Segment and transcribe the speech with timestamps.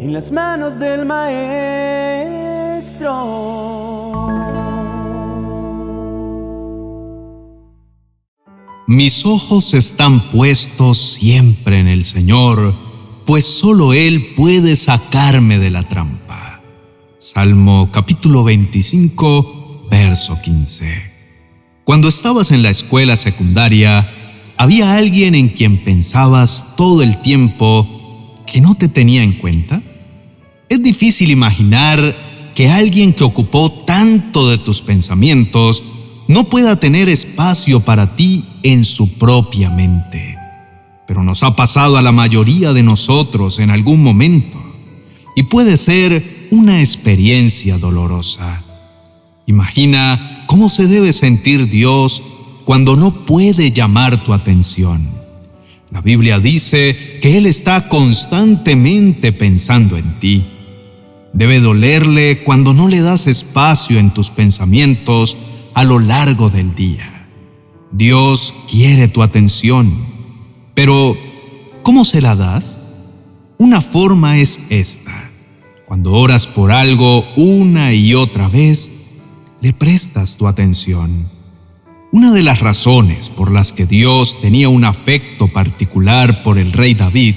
[0.00, 1.50] en las manos del maestro.
[8.86, 12.74] Mis ojos están puestos siempre en el Señor,
[13.26, 16.62] pues solo Él puede sacarme de la trampa.
[17.18, 21.10] Salmo capítulo 25, verso 15.
[21.84, 24.10] Cuando estabas en la escuela secundaria,
[24.56, 27.86] ¿había alguien en quien pensabas todo el tiempo
[28.46, 29.82] que no te tenía en cuenta?
[30.70, 35.82] Es difícil imaginar que alguien que ocupó tanto de tus pensamientos
[36.28, 40.38] no pueda tener espacio para ti en su propia mente.
[41.08, 44.62] Pero nos ha pasado a la mayoría de nosotros en algún momento
[45.34, 48.62] y puede ser una experiencia dolorosa.
[49.46, 52.22] Imagina cómo se debe sentir Dios
[52.64, 55.08] cuando no puede llamar tu atención.
[55.90, 60.46] La Biblia dice que Él está constantemente pensando en ti
[61.32, 65.36] Debe dolerle cuando no le das espacio en tus pensamientos
[65.74, 67.28] a lo largo del día.
[67.92, 69.92] Dios quiere tu atención,
[70.74, 71.16] pero
[71.82, 72.78] ¿cómo se la das?
[73.58, 75.30] Una forma es esta.
[75.86, 78.90] Cuando oras por algo una y otra vez,
[79.60, 81.28] le prestas tu atención.
[82.12, 86.94] Una de las razones por las que Dios tenía un afecto particular por el rey
[86.94, 87.36] David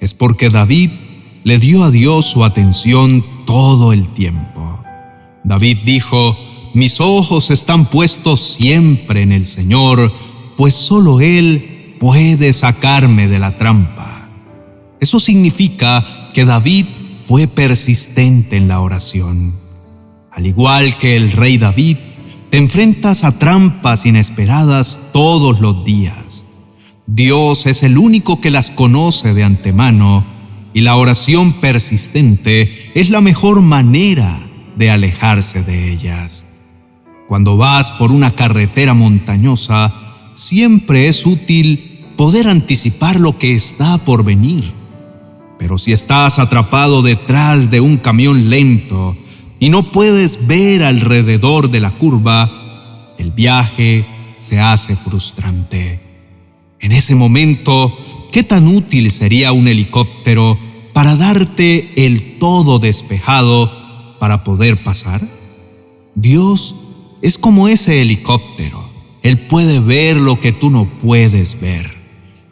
[0.00, 0.90] es porque David
[1.44, 4.80] le dio a Dios su atención todo el tiempo.
[5.44, 6.36] David dijo,
[6.74, 10.12] mis ojos están puestos siempre en el Señor,
[10.56, 14.28] pues solo Él puede sacarme de la trampa.
[15.00, 16.86] Eso significa que David
[17.26, 19.54] fue persistente en la oración.
[20.30, 21.96] Al igual que el rey David,
[22.50, 26.44] te enfrentas a trampas inesperadas todos los días.
[27.06, 30.37] Dios es el único que las conoce de antemano
[30.78, 34.38] y la oración persistente es la mejor manera
[34.76, 36.46] de alejarse de ellas.
[37.26, 39.92] Cuando vas por una carretera montañosa,
[40.34, 44.72] siempre es útil poder anticipar lo que está por venir.
[45.58, 49.16] Pero si estás atrapado detrás de un camión lento
[49.58, 54.06] y no puedes ver alrededor de la curva, el viaje
[54.36, 55.98] se hace frustrante.
[56.78, 57.98] En ese momento
[58.30, 60.58] ¿qué tan útil sería un helicóptero
[60.98, 65.22] para darte el todo despejado para poder pasar?
[66.16, 66.74] Dios
[67.22, 68.90] es como ese helicóptero.
[69.22, 71.96] Él puede ver lo que tú no puedes ver.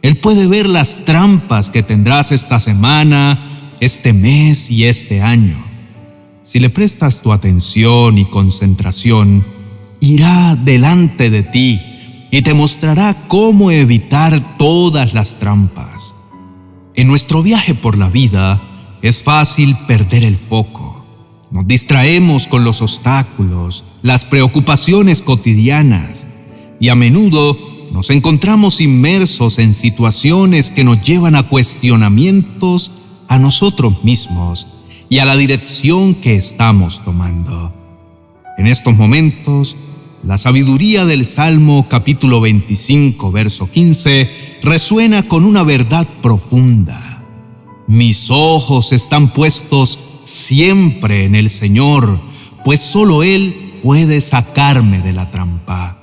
[0.01, 5.65] Él puede ver las trampas que tendrás esta semana, este mes y este año.
[6.43, 9.43] Si le prestas tu atención y concentración,
[9.99, 11.81] irá delante de ti
[12.31, 16.13] y te mostrará cómo evitar todas las trampas.
[16.97, 18.59] En nuestro viaje por la vida
[19.03, 21.05] es fácil perder el foco.
[21.51, 26.27] Nos distraemos con los obstáculos, las preocupaciones cotidianas
[26.79, 27.55] y a menudo
[27.91, 32.89] nos encontramos inmersos en situaciones que nos llevan a cuestionamientos
[33.27, 34.65] a nosotros mismos
[35.07, 37.73] y a la dirección que estamos tomando.
[38.57, 39.77] En estos momentos,
[40.23, 47.23] la sabiduría del Salmo capítulo 25, verso 15, resuena con una verdad profunda.
[47.87, 52.19] Mis ojos están puestos siempre en el Señor,
[52.65, 55.99] pues solo Él puede sacarme de la trampa.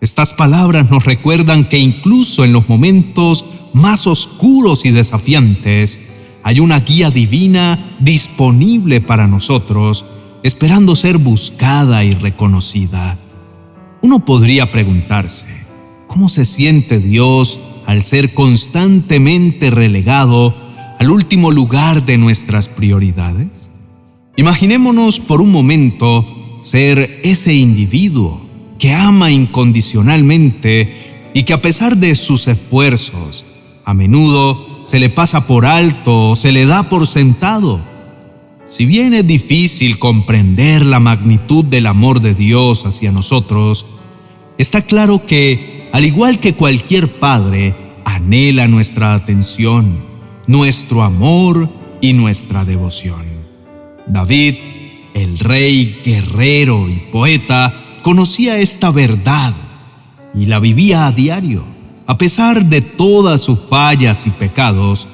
[0.00, 5.98] Estas palabras nos recuerdan que incluso en los momentos más oscuros y desafiantes,
[6.42, 10.04] hay una guía divina disponible para nosotros,
[10.42, 13.18] esperando ser buscada y reconocida.
[14.02, 15.46] Uno podría preguntarse,
[16.06, 20.54] ¿cómo se siente Dios al ser constantemente relegado
[20.98, 23.70] al último lugar de nuestras prioridades?
[24.36, 26.26] Imaginémonos por un momento
[26.62, 28.40] ser ese individuo
[28.78, 33.44] que ama incondicionalmente y que a pesar de sus esfuerzos,
[33.84, 37.80] a menudo se le pasa por alto o se le da por sentado.
[38.66, 43.84] Si bien es difícil comprender la magnitud del amor de Dios hacia nosotros,
[44.60, 47.74] está claro que, al igual que cualquier padre,
[48.04, 49.98] anhela nuestra atención,
[50.46, 51.68] nuestro amor
[52.00, 53.22] y nuestra devoción.
[54.06, 54.56] David,
[55.14, 57.72] el rey guerrero y poeta,
[58.02, 59.54] conocía esta verdad
[60.34, 61.64] y la vivía a diario.
[62.06, 65.08] A pesar de todas sus fallas y pecados,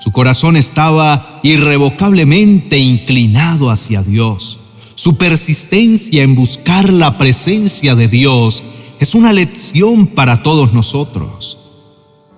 [0.00, 4.58] su corazón estaba irrevocablemente inclinado hacia Dios.
[4.94, 8.62] Su persistencia en buscar la presencia de Dios
[9.02, 11.58] es una lección para todos nosotros.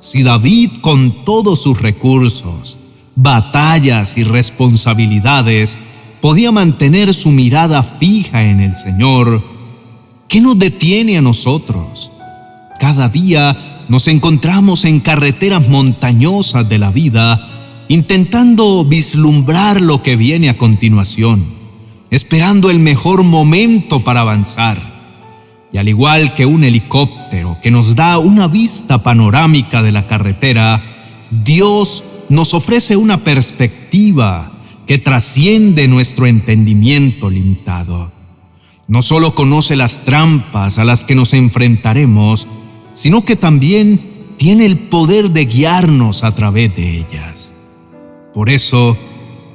[0.01, 2.79] Si David con todos sus recursos
[3.15, 5.77] batallas y responsabilidades,
[6.23, 9.45] podía mantener su mirada fija en el Señor,
[10.27, 12.11] ¿qué nos detiene a nosotros?
[12.81, 20.49] Cada día nos encontramos en carreteras montañosas de la vida, intentando vislumbrar lo que viene
[20.49, 21.45] a continuación,
[22.11, 24.94] esperando el mejor momento para avanzar.
[25.75, 31.27] Y al igual que un helicóptero que nos da una vista panorámica de la carretera,
[31.33, 34.53] Dios nos ofrece una perspectiva
[34.87, 38.13] que trasciende nuestro entendimiento limitado.
[38.87, 42.47] No solo conoce las trampas a las que nos enfrentaremos,
[42.93, 44.01] sino que también
[44.37, 47.53] tiene el poder de guiarnos a través de ellas.
[48.33, 48.97] Por eso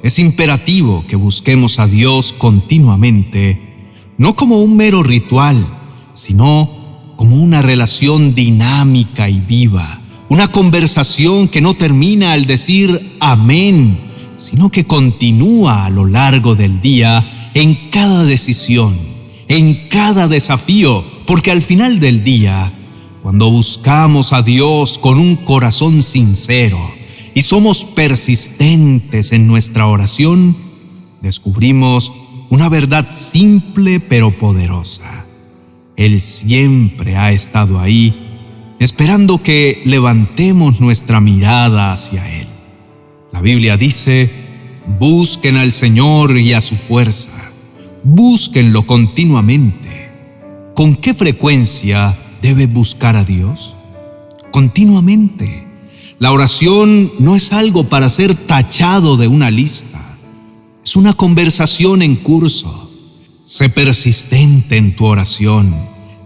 [0.02, 3.58] es imperativo que busquemos a Dios continuamente,
[4.18, 5.79] no como un mero ritual,
[6.20, 6.68] sino
[7.16, 13.98] como una relación dinámica y viva, una conversación que no termina al decir amén,
[14.36, 18.98] sino que continúa a lo largo del día en cada decisión,
[19.48, 22.70] en cada desafío, porque al final del día,
[23.22, 26.78] cuando buscamos a Dios con un corazón sincero
[27.34, 30.54] y somos persistentes en nuestra oración,
[31.22, 32.12] descubrimos
[32.50, 35.20] una verdad simple pero poderosa
[36.00, 38.14] él siempre ha estado ahí,
[38.78, 42.46] esperando que levantemos nuestra mirada hacia Él.
[43.30, 44.30] La Biblia dice,
[44.98, 47.28] busquen al Señor y a su fuerza,
[48.02, 50.10] búsquenlo continuamente.
[50.74, 53.76] ¿Con qué frecuencia debe buscar a Dios?
[54.52, 55.66] Continuamente.
[56.18, 60.16] La oración no es algo para ser tachado de una lista,
[60.82, 62.89] es una conversación en curso
[63.50, 65.74] Sé persistente en tu oración.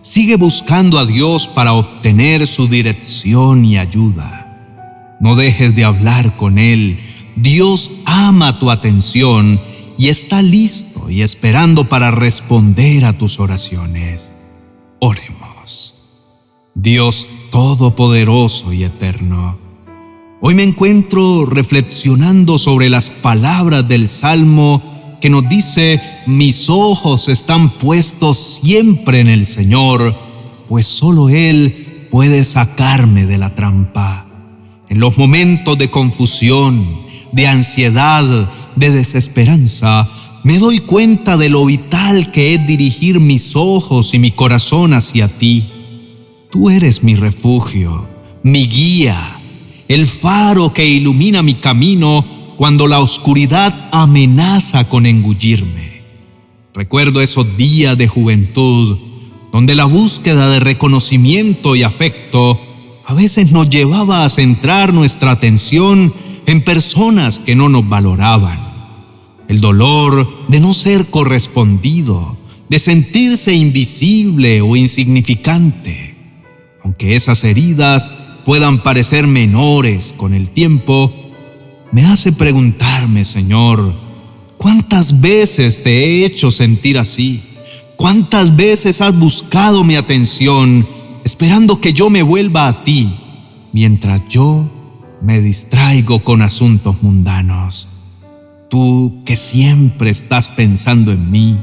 [0.02, 5.16] Sigue buscando a Dios para obtener su dirección y ayuda.
[5.20, 6.98] No dejes de hablar con Él.
[7.34, 9.58] Dios ama tu atención
[9.96, 14.30] y está listo y esperando para responder a tus oraciones.
[14.98, 15.94] Oremos.
[16.74, 19.56] Dios Todopoderoso y Eterno,
[20.42, 24.94] hoy me encuentro reflexionando sobre las palabras del Salmo
[25.24, 30.14] que nos dice, mis ojos están puestos siempre en el Señor,
[30.68, 34.26] pues solo Él puede sacarme de la trampa.
[34.90, 40.10] En los momentos de confusión, de ansiedad, de desesperanza,
[40.42, 45.28] me doy cuenta de lo vital que es dirigir mis ojos y mi corazón hacia
[45.28, 45.70] ti.
[46.50, 48.06] Tú eres mi refugio,
[48.42, 49.40] mi guía,
[49.88, 56.02] el faro que ilumina mi camino cuando la oscuridad amenaza con engullirme.
[56.74, 58.98] Recuerdo esos días de juventud
[59.52, 62.60] donde la búsqueda de reconocimiento y afecto
[63.06, 66.12] a veces nos llevaba a centrar nuestra atención
[66.46, 68.74] en personas que no nos valoraban.
[69.46, 72.36] El dolor de no ser correspondido,
[72.68, 76.16] de sentirse invisible o insignificante.
[76.82, 78.10] Aunque esas heridas
[78.44, 81.12] puedan parecer menores con el tiempo,
[81.94, 83.94] me hace preguntarme, Señor,
[84.58, 87.41] ¿cuántas veces te he hecho sentir así?
[87.94, 90.88] ¿Cuántas veces has buscado mi atención
[91.23, 93.14] esperando que yo me vuelva a ti
[93.73, 94.69] mientras yo
[95.23, 97.87] me distraigo con asuntos mundanos?
[98.69, 101.56] Tú que siempre estás pensando en mí,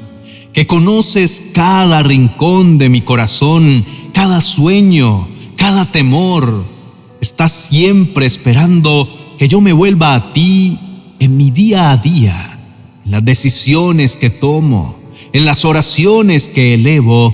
[0.53, 6.63] que conoces cada rincón de mi corazón, cada sueño, cada temor,
[7.19, 9.09] estás siempre esperando
[9.41, 10.77] que yo me vuelva a ti
[11.17, 12.59] en mi día a día,
[13.03, 14.99] en las decisiones que tomo,
[15.33, 17.33] en las oraciones que elevo.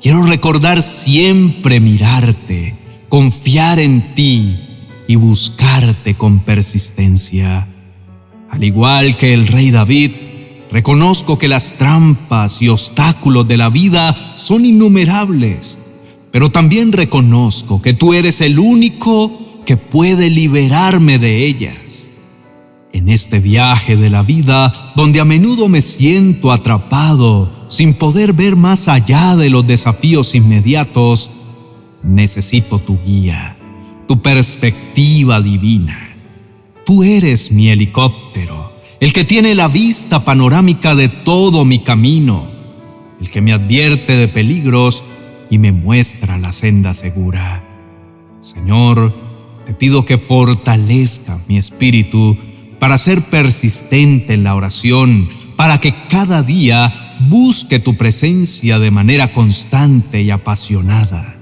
[0.00, 2.78] Quiero recordar siempre mirarte,
[3.10, 4.58] confiar en ti
[5.06, 7.68] y buscarte con persistencia.
[8.48, 10.12] Al igual que el rey David,
[10.70, 15.76] reconozco que las trampas y obstáculos de la vida son innumerables,
[16.30, 22.08] pero también reconozco que tú eres el único que puede liberarme de ellas.
[22.92, 28.54] En este viaje de la vida, donde a menudo me siento atrapado sin poder ver
[28.54, 31.30] más allá de los desafíos inmediatos,
[32.04, 33.56] necesito tu guía,
[34.06, 36.14] tu perspectiva divina.
[36.86, 42.48] Tú eres mi helicóptero, el que tiene la vista panorámica de todo mi camino,
[43.20, 45.02] el que me advierte de peligros
[45.50, 47.64] y me muestra la senda segura.
[48.40, 49.23] Señor,
[49.66, 52.36] te pido que fortalezca mi espíritu
[52.78, 59.32] para ser persistente en la oración, para que cada día busque tu presencia de manera
[59.32, 61.36] constante y apasionada.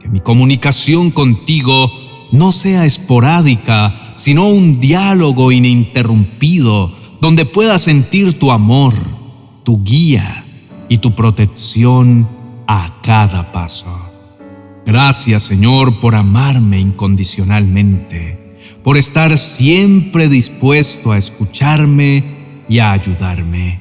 [0.00, 1.92] Que mi comunicación contigo
[2.32, 8.94] no sea esporádica, sino un diálogo ininterrumpido donde puedas sentir tu amor,
[9.64, 10.44] tu guía
[10.88, 12.26] y tu protección
[12.66, 14.09] a cada paso.
[14.90, 22.24] Gracias Señor por amarme incondicionalmente, por estar siempre dispuesto a escucharme
[22.68, 23.78] y a ayudarme.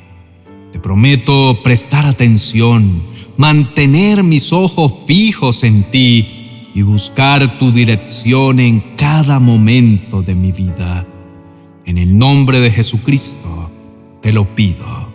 [0.71, 3.01] Te prometo prestar atención,
[3.37, 6.27] mantener mis ojos fijos en ti
[6.75, 11.07] y buscar tu dirección en cada momento de mi vida.
[11.87, 13.71] En el nombre de Jesucristo
[14.21, 15.11] te lo pido.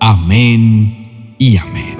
[0.00, 1.97] Amén y amén.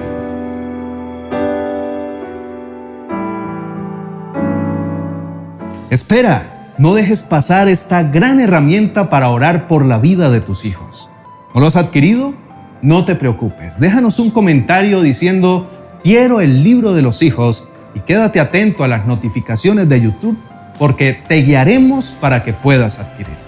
[5.89, 11.09] Espera, no dejes pasar esta gran herramienta para orar por la vida de tus hijos.
[11.53, 12.35] ¿No lo has adquirido?
[12.83, 13.79] No te preocupes.
[13.79, 15.69] Déjanos un comentario diciendo
[16.03, 20.37] quiero el libro de los hijos y quédate atento a las notificaciones de YouTube
[20.77, 23.39] porque te guiaremos para que puedas adquirirlo.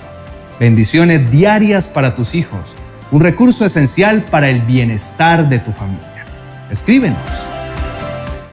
[0.60, 2.76] Bendiciones diarias para tus hijos,
[3.12, 6.26] un recurso esencial para el bienestar de tu familia.
[6.72, 7.48] Escríbenos